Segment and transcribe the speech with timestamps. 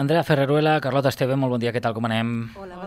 [0.00, 2.28] Andrea Ferreruela, Carlota Esteve, molt bon dia, què tal, com anem?
[2.56, 2.78] Hola,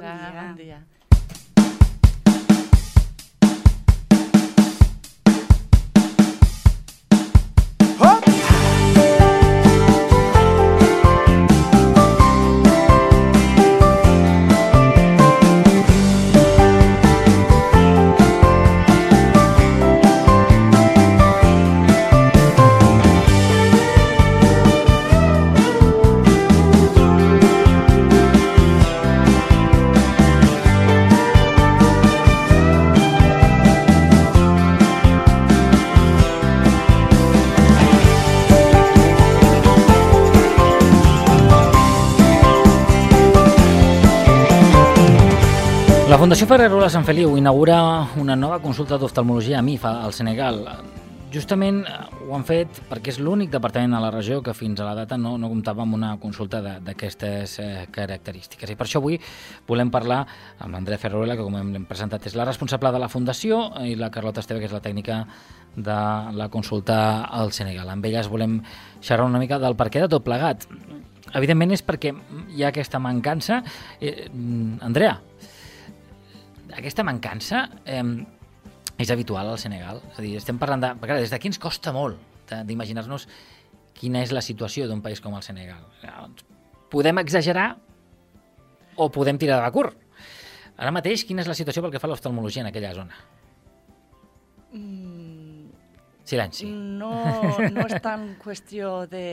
[46.23, 47.75] Fundació Ferrerola Sant Feliu inaugura
[48.15, 50.61] una nova consulta d'oftalmologia a MIFA al Senegal.
[51.33, 54.85] Justament eh, ho han fet perquè és l'únic departament a la regió que fins a
[54.87, 58.71] la data no, no comptava amb una consulta d'aquestes eh, característiques.
[58.71, 59.17] I per això avui
[59.67, 60.21] volem parlar
[60.63, 64.07] amb l'Andrea Ferrerola, que com hem presentat és la responsable de la Fundació, i la
[64.07, 65.25] Carlota Esteve, que és la tècnica
[65.75, 65.97] de
[66.39, 67.91] la consulta al Senegal.
[67.91, 68.61] Amb elles volem
[69.01, 70.69] xerrar una mica del perquè de tot plegat.
[71.35, 72.15] Evidentment és perquè
[72.55, 73.59] hi ha aquesta mancança.
[73.99, 75.17] Eh, mm, Andrea,
[76.77, 78.03] aquesta mancança eh,
[78.97, 80.01] és habitual al Senegal?
[80.11, 80.91] És a dir, estem parlant de...
[80.99, 82.19] Perquè, clar, des d'aquí ens costa molt
[82.67, 83.27] d'imaginar-nos
[83.97, 85.85] quina és la situació d'un país com el Senegal.
[86.03, 86.43] Llavors,
[86.93, 87.71] Podem exagerar
[89.01, 89.95] o podem tirar de curt.
[90.77, 93.15] Ara mateix, quina és la situació pel que fa a l'oftalmologia en aquella zona?
[94.73, 95.69] Mm,
[96.25, 96.65] Silenci.
[96.69, 97.11] no,
[97.73, 99.25] no és tan qüestió de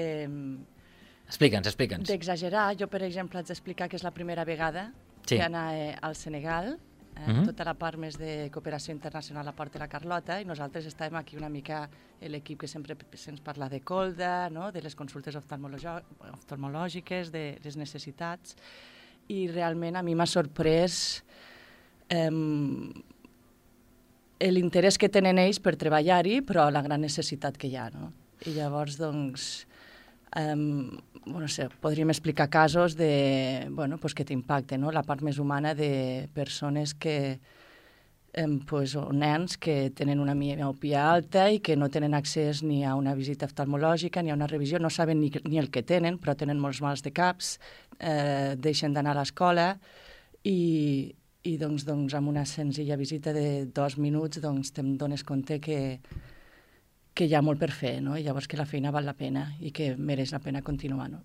[1.30, 2.08] Explica'ns, explica'ns.
[2.08, 2.74] d'exagerar.
[2.80, 4.90] Jo, per exemple, haig d'explicar que és la primera vegada
[5.26, 5.36] Sí.
[5.36, 6.78] que anar eh, al Senegal.
[7.20, 7.44] Eh, Mhm.
[7.46, 11.36] Tota la part més de cooperació internacional la porta la Carlota i nosaltres estàvem aquí
[11.36, 11.88] una mica
[12.20, 14.72] l'equip que sempre se'ns parla de colda, no?
[14.72, 18.56] de les consultes oftalmològiques, de les necessitats
[19.28, 21.22] i realment a mi m'ha sorprès
[22.08, 22.30] eh,
[24.50, 27.90] l'interès que tenen ells per treballar-hi, però la gran necessitat que hi ha.
[27.90, 28.12] No?
[28.46, 29.66] I llavors, doncs,
[30.36, 34.92] um, bueno, no sé, podríem explicar casos de, bueno, pues que t'impacten, no?
[34.92, 37.40] la part més humana de persones que,
[38.38, 42.82] um, pues, o nens que tenen una miopia alta i que no tenen accés ni
[42.84, 46.18] a una visita oftalmològica ni a una revisió, no saben ni, ni el que tenen,
[46.18, 47.58] però tenen molts mals de caps,
[47.98, 49.74] eh, deixen d'anar a l'escola
[50.44, 51.14] i,
[51.44, 56.00] i doncs, doncs amb una senzilla visita de dos minuts doncs te'n dones compte que,
[57.20, 58.16] que hi ha molt per fer, no?
[58.16, 61.20] I llavors que la feina val la pena i que mereix la pena continuar, no?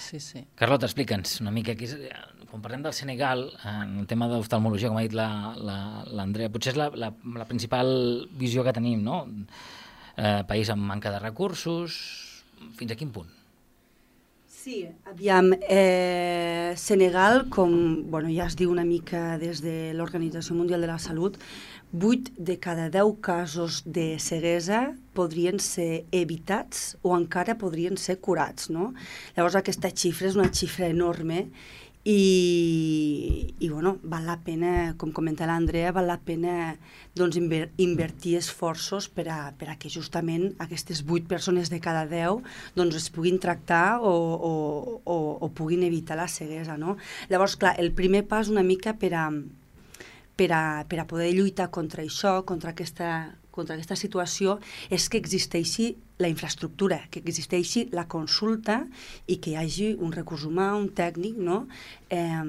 [0.00, 0.40] Sí, sí.
[0.56, 1.74] Carlota, explica'ns una mica.
[1.76, 1.98] Aquí, és-
[2.48, 5.78] quan parlem del Senegal, en el tema d'oftalmologia, com ha dit l'Andrea, la,
[6.16, 7.88] l'Andrea, potser és la, la, la principal
[8.40, 9.24] visió que tenim, no?
[10.16, 11.96] Eh, país amb manca de recursos,
[12.78, 13.28] fins a quin punt?
[14.48, 17.74] Sí, aviam, eh, Senegal, com
[18.08, 21.36] bueno, ja es diu una mica des de l'Organització Mundial de la Salut,
[21.94, 28.66] 8 de cada 10 casos de ceguesa podrien ser evitats o encara podrien ser curats,
[28.66, 28.92] no?
[29.36, 31.46] Llavors aquesta xifra és una xifra enorme
[32.04, 36.74] i, i bueno, val la pena, com comenta l'Andrea, val la pena
[37.16, 42.04] doncs, inver invertir esforços per a, per a que justament aquestes 8 persones de cada
[42.10, 42.42] 10
[42.76, 44.54] doncs, es puguin tractar o, o,
[45.06, 46.76] o, o puguin evitar la ceguesa.
[46.76, 46.98] No?
[47.30, 49.28] Llavors, clar, el primer pas una mica per a,
[50.36, 53.10] per a, per a poder lluitar contra això, contra aquesta,
[53.54, 54.58] contra aquesta situació,
[54.90, 58.80] és que existeixi la infraestructura, que existeixi la consulta
[59.30, 61.64] i que hi hagi un recurs humà, un tècnic, no?
[62.10, 62.42] eh,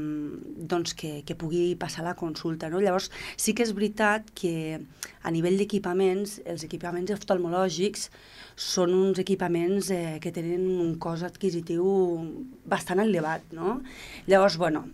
[0.74, 2.70] doncs que, que pugui passar la consulta.
[2.70, 2.82] No?
[2.82, 4.82] Llavors, sí que és veritat que
[5.22, 8.10] a nivell d'equipaments, els equipaments oftalmològics
[8.56, 11.90] són uns equipaments eh, que tenen un cost adquisitiu
[12.70, 13.50] bastant elevat.
[13.54, 13.80] No?
[14.30, 14.86] Llavors, bueno,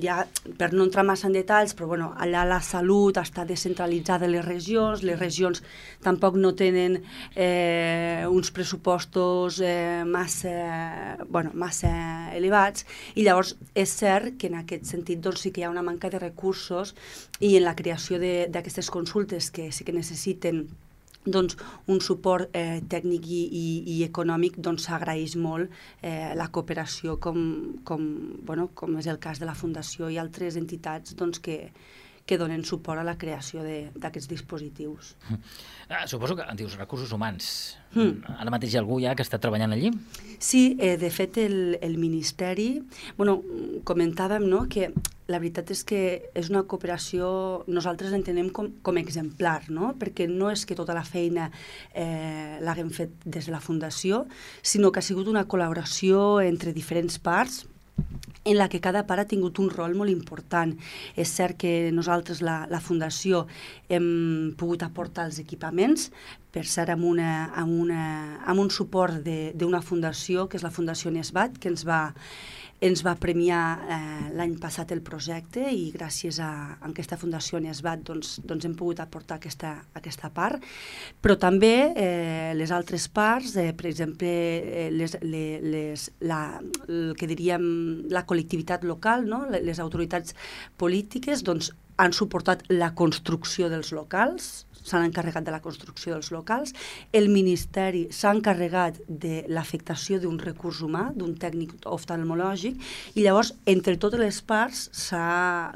[0.00, 0.22] ja,
[0.58, 4.44] per no entrar massa en detalls, però bueno, allà la salut està descentralitzada a les
[4.44, 5.62] regions, les regions
[6.02, 7.00] tampoc no tenen
[7.36, 11.92] eh, uns pressupostos eh, massa, bueno, massa
[12.36, 15.84] elevats, i llavors és cert que en aquest sentit doncs, sí que hi ha una
[15.84, 16.94] manca de recursos
[17.40, 20.66] i en la creació d'aquestes consultes que sí que necessiten
[21.24, 23.64] doncs, un suport eh, tècnic i, i,
[23.94, 25.70] i econòmic doncs, s'agraeix molt
[26.02, 27.42] eh, la cooperació com,
[27.84, 28.06] com,
[28.46, 31.58] bueno, com és el cas de la Fundació i altres entitats doncs, que,
[32.26, 35.16] que donen suport a la creació de- d'aquests dispositius.
[35.88, 37.76] Ah, suposo que dius recursos humans.
[37.94, 38.22] Mm.
[38.38, 39.90] Ara mateix hi ha algú ja que està treballant allí?
[40.38, 42.82] Sí, eh, de fet el, el Ministeri,
[43.18, 43.42] bueno,
[43.84, 44.92] comentàvem no, que
[45.28, 49.92] la veritat és que és una cooperació, nosaltres l'entenem com, com exemplar, no?
[49.98, 51.50] perquè no és que tota la feina
[51.94, 54.26] eh, l'haguem fet des de la Fundació,
[54.62, 57.66] sinó que ha sigut una col·laboració entre diferents parts,
[58.44, 60.74] en la que cada part ha tingut un rol molt important.
[61.16, 63.46] És cert que nosaltres, la, la Fundació,
[63.88, 66.10] hem pogut aportar els equipaments,
[66.52, 68.02] per cert, amb, una, amb, una,
[68.44, 69.22] amb un suport
[69.56, 72.02] d'una fundació, que és la Fundació Nesbat, que ens va,
[72.82, 78.02] ens va premiar eh, l'any passat el projecte i gràcies a, a aquesta Fundació Nesbat
[78.08, 80.64] doncs, doncs hem pogut aportar aquesta, aquesta part,
[81.22, 86.42] però també eh, les altres parts, eh, per exemple, eh, les, les, les, la,
[86.88, 87.64] el que diríem
[88.10, 89.44] la col·lectivitat local, no?
[89.52, 90.34] les autoritats
[90.80, 91.70] polítiques, doncs
[92.02, 96.74] han suportat la construcció dels locals, s'han encarregat de la construcció dels locals,
[97.12, 102.80] el Ministeri s'ha encarregat de l'afectació d'un recurs humà, d'un tècnic oftalmològic,
[103.14, 105.28] i llavors, entre totes les parts, s'ha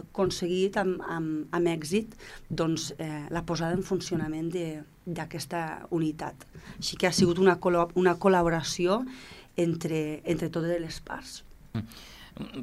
[0.02, 2.16] aconseguit amb, amb, amb èxit
[2.50, 5.62] doncs, eh, la posada en funcionament d'aquesta
[5.94, 6.46] unitat.
[6.78, 9.02] Així que ha sigut una, col una col·laboració
[9.56, 11.40] entre, entre totes les parts.
[11.72, 12.14] Mm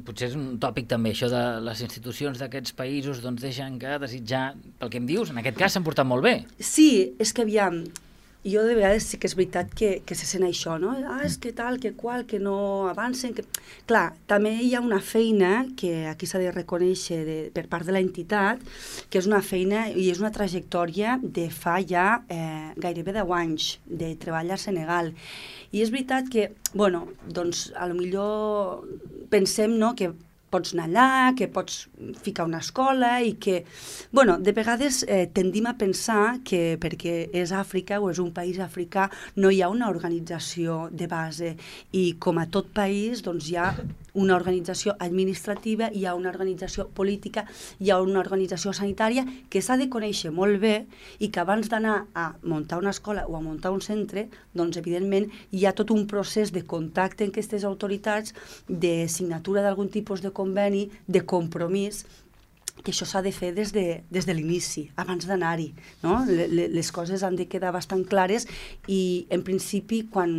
[0.06, 4.44] potser és un tòpic també, això de les institucions d'aquests països doncs deixen que desitjar,
[4.78, 6.36] pel que em dius, en aquest cas s'han portat molt bé.
[6.58, 7.82] Sí, és que aviam,
[8.44, 10.92] jo de vegades sí que és veritat que, que se sent això, no?
[11.08, 12.56] Ah, és que tal, que qual, que no
[12.90, 13.32] avancen...
[13.36, 13.44] Que...
[13.88, 17.96] Clar, també hi ha una feina que aquí s'ha de reconèixer de, per part de
[17.96, 18.60] l'entitat,
[19.08, 23.70] que és una feina i és una trajectòria de fa ja eh, gairebé 10 anys
[23.88, 25.14] de treball a Senegal.
[25.72, 28.84] I és veritat que, bueno, doncs, a lo millor
[29.32, 30.12] pensem no, que
[30.54, 31.84] pots anar allà, que pots
[32.22, 33.60] ficar una escola i que,
[34.14, 38.62] bueno, de vegades eh, tendim a pensar que perquè és Àfrica o és un país
[38.62, 41.54] africà no hi ha una organització de base
[41.92, 43.70] i com a tot país doncs hi ha
[44.14, 47.44] una organització administrativa, hi ha una organització política,
[47.78, 50.74] hi ha una organització sanitària que s'ha de conèixer molt bé
[51.18, 55.30] i que abans d'anar a muntar una escola o a muntar un centre, doncs evidentment
[55.50, 58.34] hi ha tot un procés de contacte amb aquestes autoritats,
[58.68, 62.04] de signatura d'algun tipus de conveni, de compromís,
[62.82, 65.70] que això s'ha de fer des de, des de l'inici, abans d'anar-hi.
[66.02, 66.22] No?
[66.26, 68.48] Les coses han de quedar bastant clares
[68.86, 70.34] i, en principi, quan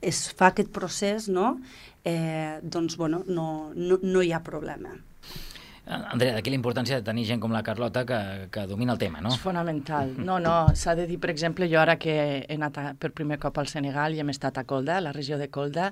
[0.00, 1.58] es fa aquest procés, no?
[2.04, 4.94] eh, doncs bueno, no, no, no hi ha problema.
[5.90, 8.18] Andrea, d'aquí la importància de tenir gent com la Carlota que,
[8.52, 9.32] que domina el tema, no?
[9.34, 10.12] És fonamental.
[10.22, 12.14] No, no, s'ha de dir, per exemple, jo ara que
[12.44, 15.14] he anat a, per primer cop al Senegal i hem estat a Colda, a la
[15.16, 15.90] regió de Colda,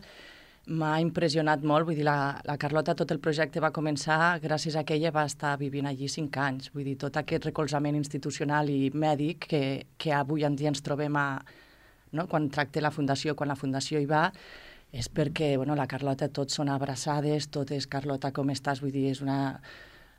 [0.69, 4.84] m'ha impressionat molt, vull dir, la, la Carlota, tot el projecte va començar gràcies a
[4.87, 8.93] que ella va estar vivint allí cinc anys, vull dir, tot aquest recolzament institucional i
[8.94, 9.64] mèdic que,
[9.99, 11.31] que avui en dia ens trobem a,
[12.12, 12.26] no?
[12.28, 14.28] quan tracta la Fundació, quan la Fundació hi va,
[14.93, 18.82] és perquè bueno, la Carlota tots són abraçades, tot és Carlota, com estàs?
[18.84, 19.58] Vull dir, és una...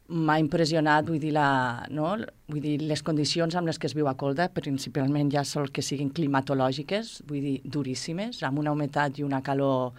[0.10, 2.16] M'ha impressionat, vull dir, la, no?
[2.50, 5.84] vull dir, les condicions amb les que es viu a Colda, principalment ja sol que
[5.86, 9.94] siguin climatològiques, vull dir, duríssimes, amb una humitat i una calor,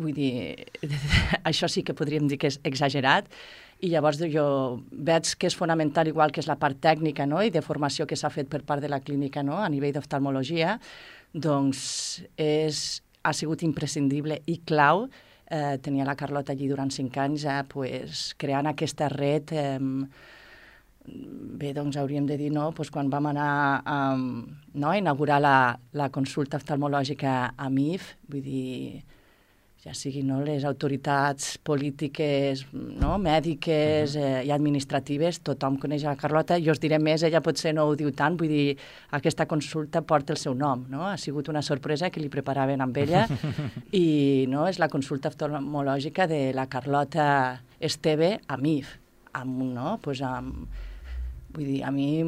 [0.00, 0.64] vull dir,
[1.50, 3.28] això sí que podríem dir que és exagerat,
[3.82, 4.46] i llavors jo
[4.92, 7.42] veig que és fonamental, igual que és la part tècnica no?
[7.42, 9.58] i de formació que s'ha fet per part de la clínica no?
[9.58, 10.76] a nivell d'oftalmologia,
[11.34, 15.06] doncs és ha sigut imprescindible i clau
[15.50, 19.78] eh, tenia la Carlota allí durant cinc anys, eh, pues, creant aquesta red eh,
[21.06, 25.56] bé, doncs hauríem de dir no, doncs quan vam anar a, no, a inaugurar la,
[25.98, 29.02] la consulta oftalmològica a MIF, vull dir,
[29.82, 34.42] ja siguin no, les autoritats polítiques, no, mèdiques uh -huh.
[34.42, 37.96] eh, i administratives, tothom coneix la Carlota, jo us diré més, ella potser no ho
[37.96, 38.78] diu tant, vull dir,
[39.10, 41.06] aquesta consulta porta el seu nom, no?
[41.06, 43.26] ha sigut una sorpresa que li preparaven amb ella
[43.92, 48.98] i no, és la consulta oftalmològica de la Carlota Esteve a MIF,
[49.32, 50.68] amb, no, pues amb,
[51.54, 52.22] vull dir, a mi,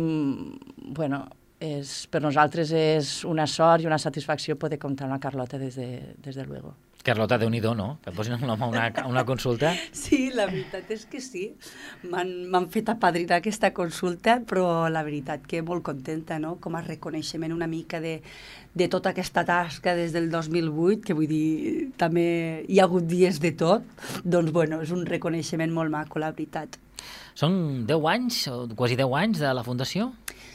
[0.76, 1.28] bueno,
[1.60, 5.76] és, per nosaltres és una sort i una satisfacció poder comptar amb la Carlota des
[5.76, 6.74] de, des de luego.
[7.04, 7.98] Carlota, déu nhi no?
[8.02, 9.74] Que et posin un home a una, a una consulta.
[10.04, 11.44] Sí, la veritat és que sí.
[12.08, 16.56] M'han fet apadrinar aquesta consulta, però la veritat que molt contenta, no?
[16.64, 18.14] Com a reconeixement una mica de,
[18.72, 23.40] de tota aquesta tasca des del 2008, que vull dir, també hi ha hagut dies
[23.40, 23.84] de tot,
[24.24, 26.80] doncs bueno, és un reconeixement molt maco, la veritat.
[27.36, 30.12] Són 10 anys, o quasi 10 anys de la Fundació?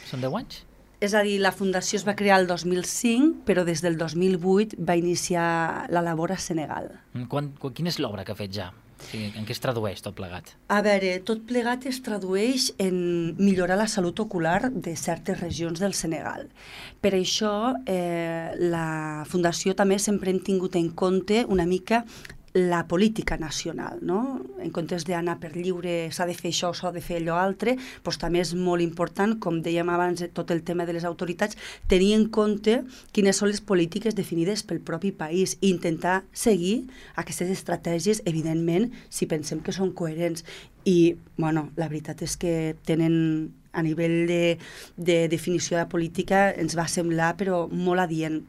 [0.09, 0.63] Són 10 anys?
[0.99, 4.97] És a dir, la Fundació es va crear el 2005, però des del 2008 va
[4.99, 6.91] iniciar la labor a Senegal.
[7.13, 8.67] Mm, quan, quan, quina és l'obra que ha fet ja?
[8.99, 10.51] O sigui, en què es tradueix tot plegat?
[10.67, 12.97] A veure, tot plegat es tradueix en
[13.39, 16.49] millorar la salut ocular de certes regions del Senegal.
[16.99, 17.53] Per això,
[17.87, 22.03] eh, la Fundació també sempre hem tingut en compte una mica
[22.53, 24.41] la política nacional, no?
[24.59, 27.75] En comptes d'anar per lliure, s'ha de fer això, s'ha de fer allò altre,
[28.05, 32.13] doncs també és molt important, com dèiem abans, tot el tema de les autoritats, tenir
[32.17, 32.79] en compte
[33.13, 39.29] quines són les polítiques definides pel propi país i intentar seguir aquestes estratègies, evidentment, si
[39.29, 40.45] pensem que són coherents.
[40.85, 44.57] I, bueno, la veritat és que tenen a nivell de,
[44.97, 48.41] de definició de política ens va semblar però molt adient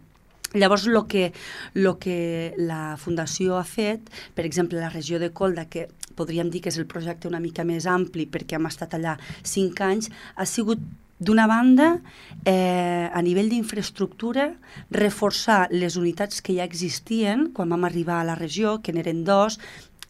[0.53, 1.33] Llavors, el que,
[1.75, 5.87] lo que la Fundació ha fet, per exemple, la regió de Colda, que
[6.19, 9.15] podríem dir que és el projecte una mica més ampli perquè hem estat allà
[9.47, 10.83] cinc anys, ha sigut
[11.21, 12.01] D'una banda,
[12.49, 14.55] eh, a nivell d'infraestructura,
[14.89, 19.59] reforçar les unitats que ja existien quan vam arribar a la regió, que n'eren dos,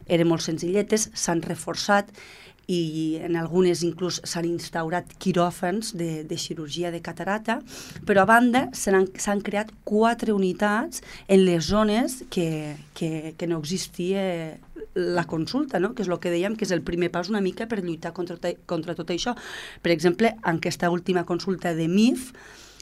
[0.07, 2.15] eren molt senzilletes, s'han reforçat
[2.71, 7.59] i en algunes inclús s'han instaurat quiròfans de, de cirurgia de catarata,
[8.07, 14.57] però a banda s'han creat quatre unitats en les zones que, que, que no existia
[14.93, 15.93] la consulta, no?
[15.95, 18.37] que és el que dèiem que és el primer pas una mica per lluitar contra,
[18.67, 19.35] contra tot això.
[19.83, 22.31] Per exemple, en aquesta última consulta de MIF,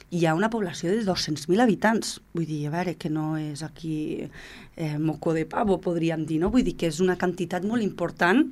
[0.10, 2.17] hi ha una població de 200.000 habitants.
[2.34, 6.50] Vull dir, a veure, que no és aquí eh, moco de pavo, podríem dir, no?
[6.50, 8.48] Vull dir que és una quantitat molt important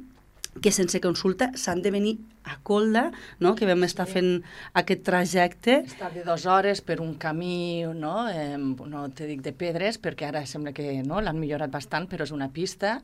[0.61, 3.53] que sense consulta s'han de venir a Colda, no?
[3.55, 4.41] que vam estar fent
[4.79, 5.81] aquest trajecte.
[5.85, 10.29] Està de dues hores per un camí, no, eh, no te dic de pedres, perquè
[10.29, 12.97] ara sembla que no l'han millorat bastant, però és una pista.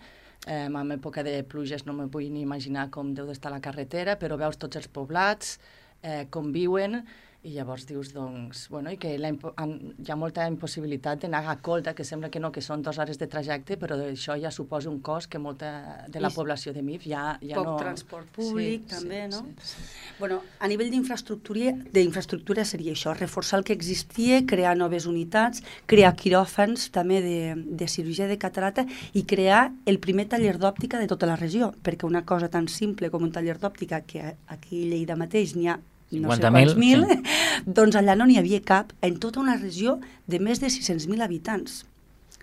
[0.47, 4.17] Eh, en època de pluges no me vull ni imaginar com deu d'estar la carretera,
[4.19, 5.59] però veus tots els poblats,
[6.01, 7.03] eh, com viuen,
[7.43, 11.91] i llavors dius, doncs, bueno, i que la, hi ha molta impossibilitat d'anar a Colda,
[11.95, 15.01] que sembla que no, que són dues hores de trajecte, però això ja suposa un
[15.03, 17.75] cost que molta de la I població de MIF ja, ja poc no...
[17.75, 19.43] Poc transport públic, sí, també, sí, no?
[19.59, 20.15] Sí, sí.
[20.21, 26.93] Bueno, a nivell d'infraestructura seria això, reforçar el que existia, crear noves unitats, crear quiròfans
[26.95, 31.35] també de, de cirurgia de catarata i crear el primer taller d'òptica de tota la
[31.35, 35.57] regió, perquè una cosa tan simple com un taller d'òptica, que aquí a Lleida mateix
[35.57, 35.81] n'hi ha
[36.19, 37.17] no sé quants mil, sí.
[37.79, 41.83] doncs allà no n'hi havia cap en tota una regió de més de 600.000 habitants.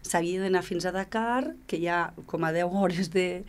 [0.01, 3.45] S'havia d'anar fins a Dakar, que hi ha com a 10 hores de,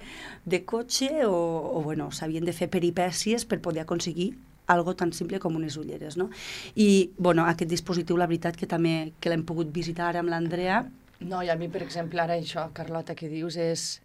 [0.45, 1.35] de cotxe, o,
[1.77, 4.33] o bueno, s'havien de fer peripècies per poder aconseguir
[4.71, 6.29] algo tan simple com unes ulleres, no?
[6.75, 10.83] I, bueno, aquest dispositiu, la veritat, que també que l'hem pogut visitar amb l'Andrea...
[11.21, 14.01] No, i a mi, per exemple, ara això, Carlota, que dius, és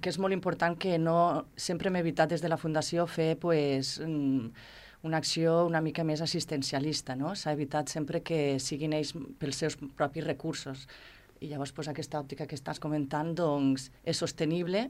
[0.00, 1.46] que és molt important que no...
[1.56, 4.50] Sempre hem evitat des de la Fundació fer, pues, mm,
[5.02, 7.34] una acció una mica més assistencialista, no?
[7.34, 10.86] S'ha evitat sempre que siguin ells pels seus propis recursos.
[11.40, 14.88] I llavors pues, aquesta òptica que estàs comentant doncs, és sostenible,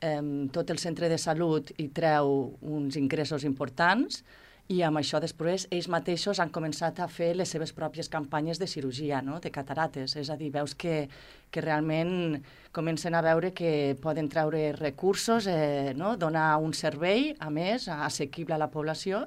[0.00, 0.22] eh,
[0.52, 4.24] tot el centre de salut hi treu uns ingressos importants,
[4.68, 8.66] i amb això després ells mateixos han començat a fer les seves pròpies campanyes de
[8.66, 9.38] cirurgia, no?
[9.40, 10.16] de catarates.
[10.18, 11.06] És a dir, veus que,
[11.54, 12.40] que realment
[12.74, 16.16] comencen a veure que poden treure recursos, eh, no?
[16.16, 19.26] donar un servei, a més, assequible a la població,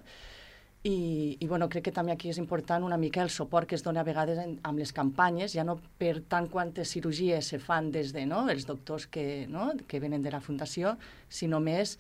[0.83, 3.83] i, i bueno, crec que també aquí és important una mica el suport que es
[3.83, 7.91] dona a vegades en, amb les campanyes, ja no per tant quantes cirurgies se fan
[7.91, 10.95] des de no, els doctors que, no, que venen de la Fundació,
[11.27, 11.97] sinó més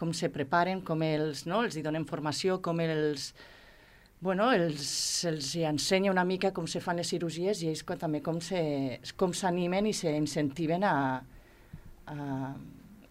[0.00, 3.30] com se preparen, com els, no, els hi donen formació, com els,
[4.24, 4.88] bueno, els,
[5.28, 9.90] els hi ensenya una mica com se fan les cirurgies i ells també com s'animen
[9.90, 12.16] i s'incentiven a, a,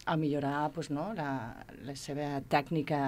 [0.09, 1.29] a millorar pues, no, la,
[1.85, 2.99] la seva tècnica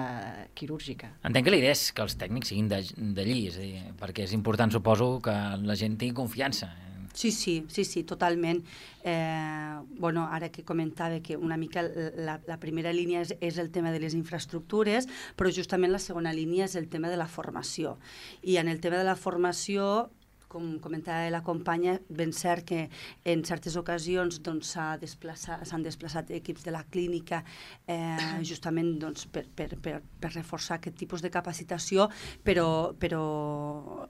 [0.54, 1.16] quirúrgica.
[1.26, 4.36] Entenc que la idea és que els tècnics siguin d'allí, és a dir, perquè és
[4.38, 5.34] important, suposo, que
[5.66, 6.70] la gent tingui confiança
[7.12, 8.64] Sí, sí, sí, sí, totalment.
[9.04, 13.70] Eh, bueno, ara que comentava que una mica la, la primera línia és, és el
[13.70, 17.98] tema de les infraestructures, però justament la segona línia és el tema de la formació.
[18.42, 20.10] I en el tema de la formació
[20.52, 22.80] com comentava la companya, ben cert que
[23.24, 27.40] en certes ocasions doncs, s'han doncs, desplaçat, desplaçat equips de la clínica
[27.86, 32.10] eh, justament doncs, per, per, per, per reforçar aquest tipus de capacitació,
[32.44, 32.68] però,
[33.00, 33.24] però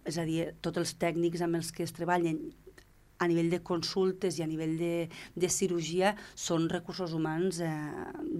[0.08, 2.42] és a dir, tots els tècnics amb els que es treballen
[3.22, 4.92] a nivell de consultes i a nivell de,
[5.38, 7.70] de cirurgia són recursos humans eh,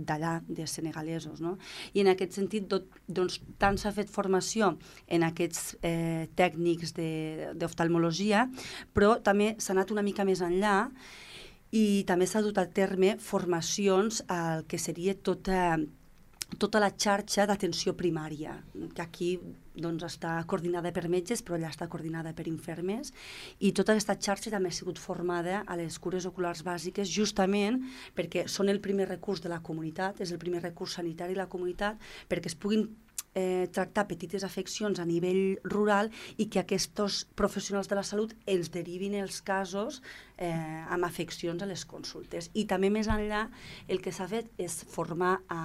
[0.09, 1.41] d'allà, de senegalesos.
[1.45, 1.57] No?
[1.95, 4.75] I en aquest sentit, tot, doncs, tant s'ha fet formació
[5.07, 8.49] en aquests eh, tècnics d'oftalmologia,
[8.93, 10.77] però també s'ha anat una mica més enllà
[11.73, 15.79] i també s'ha dut a terme formacions al que seria tota
[16.59, 18.57] tota la xarxa d'atenció primària,
[18.95, 19.31] que aquí
[19.75, 23.13] doncs, està coordinada per metges, però allà està coordinada per infermes,
[23.61, 27.81] i tota aquesta xarxa també ha sigut formada a les cures oculars bàsiques justament
[28.17, 31.49] perquè són el primer recurs de la comunitat, és el primer recurs sanitari de la
[31.49, 31.97] comunitat,
[32.29, 32.89] perquè es puguin
[33.35, 38.71] eh, tractar petites afeccions a nivell rural i que aquests professionals de la salut ens
[38.73, 40.03] derivin els casos
[40.43, 42.51] eh, amb afeccions a les consultes.
[42.59, 43.45] I també més enllà
[43.91, 45.63] el que s'ha fet és formar a,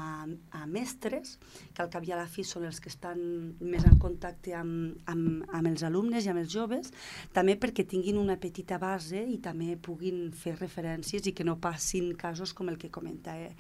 [0.54, 1.38] a mestres,
[1.74, 3.20] que al cap i a la fi són els que estan
[3.60, 6.94] més en contacte amb, amb, amb els alumnes i amb els joves,
[7.34, 12.14] també perquè tinguin una petita base i també puguin fer referències i que no passin
[12.20, 13.54] casos com el que comenta eh,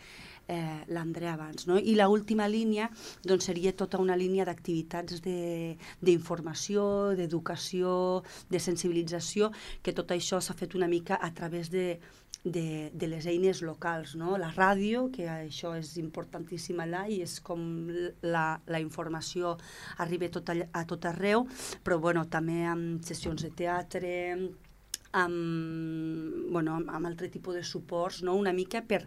[0.48, 1.66] eh, l'Andrea abans.
[1.68, 1.78] No?
[1.78, 2.90] I l última línia
[3.26, 9.52] doncs, seria tota una línia d'activitats d'informació, de, d'educació, de sensibilització,
[9.84, 12.00] que tot això s'ha fet una mica a través de,
[12.44, 14.36] de, de les eines locals, no?
[14.38, 17.62] la ràdio, que això és importantíssim allà i és com
[18.24, 19.56] la, la informació
[20.04, 21.48] arriba tot a, a tot arreu,
[21.84, 24.14] però bueno, també amb sessions de teatre,
[25.18, 28.36] amb, bueno, amb, amb altre tipus de suports, no?
[28.36, 29.04] una mica per,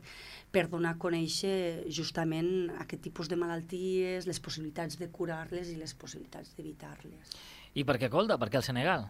[0.52, 5.95] per donar a conèixer justament aquest tipus de malalties, les possibilitats de curar-les i les
[5.95, 7.37] possibilitats d'evitar-les.
[7.78, 8.38] I per què Colda?
[8.40, 9.07] Per què el Senegal?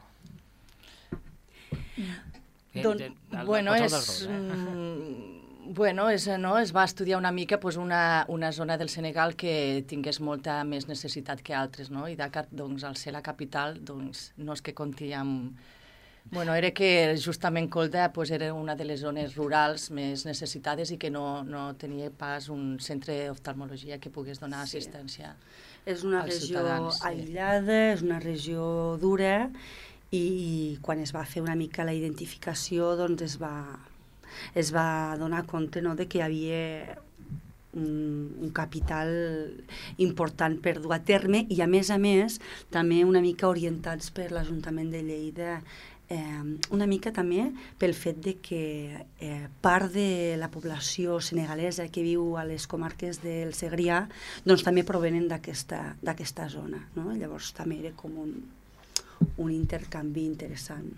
[2.75, 2.99] Don,
[3.47, 3.91] bueno, és...
[3.91, 4.29] Dos, eh?
[4.31, 9.35] Mm, bueno, és, no, es va estudiar una mica pues, una, una zona del Senegal
[9.37, 12.07] que tingués molta més necessitat que altres, no?
[12.09, 15.61] I Dakar, doncs, al ser la capital, doncs, no és que compti amb
[16.31, 20.99] Bueno, era que justament Colda pues, era una de les zones rurals més necessitades i
[21.01, 24.79] que no, no tenia pas un centre d'oftalmologia que pogués donar sí.
[24.79, 25.33] assistència
[25.89, 27.95] És una regió ciutadans, aïllada, sí.
[27.97, 28.65] és una regió
[29.01, 29.33] dura
[30.11, 33.55] i, quan es va fer una mica la identificació doncs es va,
[34.55, 36.99] es va donar compte no, de que hi havia
[37.79, 39.13] un, un capital
[40.03, 42.41] important per dur a terme i a més a més
[42.75, 45.61] també una mica orientats per l'Ajuntament de Lleida
[46.11, 46.43] eh,
[46.75, 47.47] una mica també
[47.79, 48.63] pel fet de que
[49.23, 54.03] eh, part de la població senegalesa que viu a les comarques del Segrià
[54.45, 56.83] doncs també provenen d'aquesta zona.
[56.99, 57.13] No?
[57.15, 58.35] Llavors també era com un,
[59.37, 60.89] un intercanvi interessant.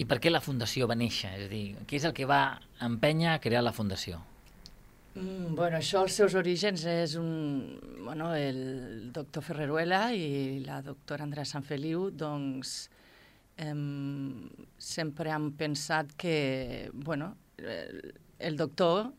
[0.00, 1.32] I per què la Fundació va néixer?
[1.36, 4.20] És a dir, què és el que va empènyer a crear la Fundació?
[5.14, 7.76] Mm, bueno, això, els seus orígens és un...
[8.04, 12.88] Bueno, el doctor Ferreruela i la doctora Andrea Sanfeliu, doncs,
[13.58, 13.74] eh,
[14.78, 17.34] sempre hem pensat que, bueno,
[18.38, 19.10] el doctor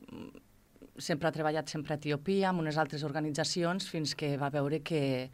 [0.98, 5.30] sempre ha treballat sempre a Etiopia, amb unes altres organitzacions, fins que va veure que,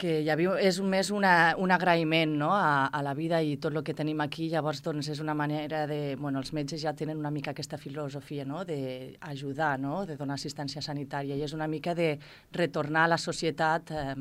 [0.00, 2.48] que hi havia, és més una, un agraïment no?
[2.56, 5.82] a, a la vida i tot el que tenim aquí, llavors doncs, és una manera
[5.90, 6.16] de...
[6.20, 8.62] Bueno, els metges ja tenen una mica aquesta filosofia no?
[8.64, 10.04] d'ajudar, no?
[10.08, 12.14] de donar assistència sanitària, i és una mica de
[12.56, 14.16] retornar a la societat eh,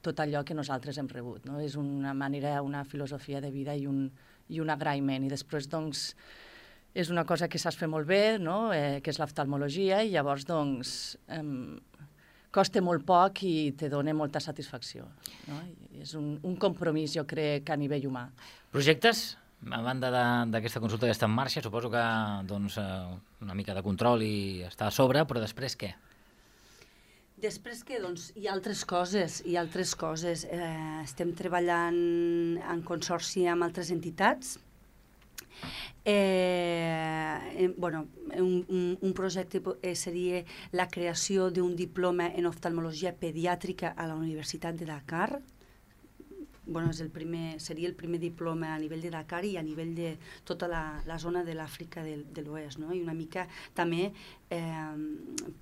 [0.00, 1.44] tot allò que nosaltres hem rebut.
[1.50, 1.60] No?
[1.60, 4.06] És una manera, una filosofia de vida i un,
[4.48, 5.28] i un agraïment.
[5.28, 6.14] I després, doncs,
[6.96, 8.72] és una cosa que saps fer molt bé, no?
[8.72, 11.44] eh, que és l'oftalmologia, i llavors, doncs, eh,
[12.54, 15.06] costa molt poc i te dona molta satisfacció.
[15.48, 15.60] No?
[15.94, 18.26] I és un, un compromís, jo crec, a nivell humà.
[18.74, 19.30] Projectes?
[19.70, 20.08] A banda
[20.48, 22.04] d'aquesta consulta que està en marxa, suposo que
[22.48, 25.90] doncs, eh, una mica de control i està a sobre, però després què?
[27.40, 30.46] Després que doncs, hi ha altres coses, hi ha altres coses.
[30.48, 32.00] Eh, estem treballant
[32.60, 34.58] en consorci amb altres entitats.
[36.04, 43.92] Eh, bueno, un, un, un projecte eh, seria la creació d'un diploma en oftalmologia pediàtrica
[43.96, 45.42] a la Universitat de Dakar,
[46.70, 49.92] bueno, és el primer, seria el primer diploma a nivell de Dakar i a nivell
[49.96, 50.14] de
[50.46, 52.94] tota la, la zona de l'Àfrica de, de l'Oest, no?
[52.94, 54.12] i una mica també
[54.50, 54.94] eh,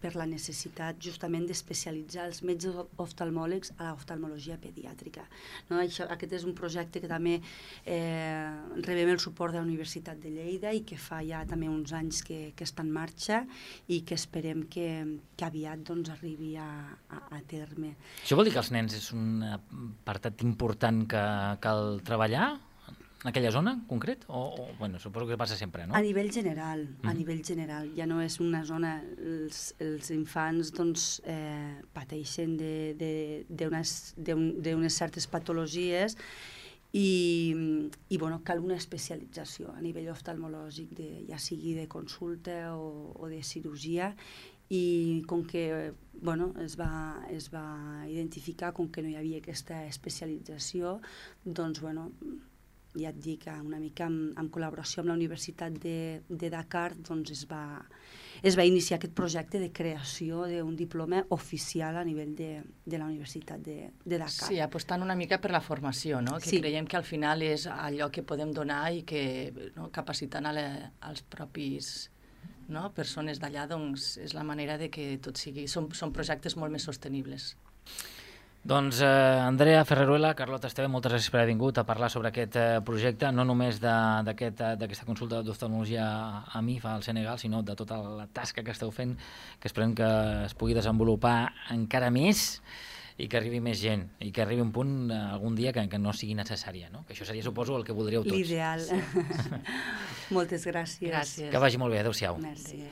[0.00, 5.24] per la necessitat justament d'especialitzar els metges oftalmòlegs a l'oftalmologia pediàtrica.
[5.70, 5.80] No?
[5.80, 8.52] Això, aquest és un projecte que també eh,
[8.84, 12.22] rebem el suport de la Universitat de Lleida i que fa ja també uns anys
[12.26, 13.42] que, que està en marxa
[13.88, 14.88] i que esperem que,
[15.36, 16.68] que aviat doncs, arribi a,
[17.08, 17.94] a, a terme.
[18.22, 21.22] Això vol dir que els nens és un apartat important que
[21.60, 22.58] cal treballar
[23.22, 24.24] en aquella zona en concret?
[24.28, 25.94] O, o bueno, suposo que passa sempre, no?
[25.94, 27.08] A nivell general, mm.
[27.08, 27.90] a nivell general.
[27.96, 29.02] Ja no és una zona...
[29.18, 32.56] Els, els infants doncs, eh, pateixen
[33.48, 36.16] d'unes certes patologies
[36.92, 37.54] i,
[38.08, 43.28] i bueno, cal una especialització a nivell oftalmològic, de, ja sigui de consulta o, o
[43.28, 44.14] de cirurgia,
[44.68, 49.84] i com que bueno, es, va, es va identificar com que no hi havia aquesta
[49.86, 50.98] especialització,
[51.44, 52.10] doncs bueno,
[52.98, 57.30] ja et dic, una mica en, en col·laboració amb la Universitat de, de Dakar doncs
[57.34, 57.78] es, va,
[58.42, 62.50] es va iniciar aquest projecte de creació d'un diploma oficial a nivell de,
[62.84, 64.50] de la Universitat de, de Dakar.
[64.50, 66.38] Sí, apostant una mica per la formació, no?
[66.42, 66.62] que sí.
[66.62, 69.24] creiem que al final és allò que podem donar i que
[69.76, 70.68] no, capacitant a la,
[71.12, 72.08] als propis
[72.68, 72.90] no?
[72.96, 75.66] persones d'allà, doncs és la manera de que tot sigui...
[75.68, 77.54] Són, són projectes molt més sostenibles.
[78.68, 82.58] Doncs eh, Andrea Ferreruela, Carlota Esteve, moltes gràcies per haver vingut a parlar sobre aquest
[82.58, 86.04] eh, projecte, no només d'aquesta aquest, consulta d'oftalmologia
[86.52, 89.14] a MIFA al Senegal, sinó de tota la tasca que esteu fent,
[89.62, 90.10] que esperem que
[90.44, 91.38] es pugui desenvolupar
[91.72, 92.58] encara més
[93.18, 95.98] i que arribi més gent i que arribi un punt eh, algun dia que, que
[95.98, 97.04] no sigui necessària, no?
[97.06, 98.34] que això seria, suposo, el que voldríeu tots.
[98.36, 98.84] L'ideal.
[98.86, 99.62] Sí.
[100.36, 101.10] Moltes gràcies.
[101.10, 101.50] Gràcies.
[101.50, 102.38] Que vagi molt bé, adeu-siau.
[102.42, 102.84] Merci.